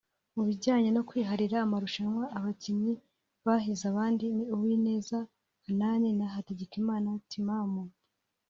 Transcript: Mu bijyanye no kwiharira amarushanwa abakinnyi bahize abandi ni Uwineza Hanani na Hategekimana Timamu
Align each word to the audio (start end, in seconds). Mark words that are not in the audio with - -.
Mu 0.35 0.41
bijyanye 0.47 0.89
no 0.93 1.01
kwiharira 1.07 1.57
amarushanwa 1.65 2.23
abakinnyi 2.37 2.93
bahize 3.45 3.83
abandi 3.91 4.25
ni 4.35 4.43
Uwineza 4.55 5.17
Hanani 5.65 6.09
na 6.19 6.27
Hategekimana 6.35 7.09
Timamu 7.29 7.83